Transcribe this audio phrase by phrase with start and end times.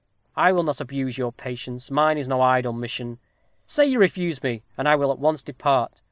[0.35, 1.91] I will not abuse your patience.
[1.91, 3.19] Mine is no idle mission.
[3.67, 5.99] Say you refuse me, and I will at once depart.